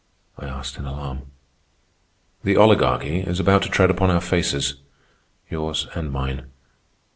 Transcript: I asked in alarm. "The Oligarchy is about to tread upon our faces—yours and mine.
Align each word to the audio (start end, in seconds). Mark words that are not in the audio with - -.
I 0.35 0.47
asked 0.47 0.77
in 0.77 0.85
alarm. 0.85 1.27
"The 2.43 2.57
Oligarchy 2.57 3.19
is 3.19 3.39
about 3.39 3.61
to 3.61 3.69
tread 3.69 3.91
upon 3.91 4.09
our 4.09 4.19
faces—yours 4.19 5.89
and 5.93 6.11
mine. 6.11 6.47